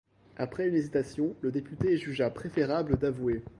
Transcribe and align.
Après 0.35 0.67
une 0.67 0.73
hésitation, 0.73 1.35
le 1.41 1.51
député 1.51 1.95
jugea 1.95 2.31
préférable 2.31 2.97
d'avouer. 2.97 3.43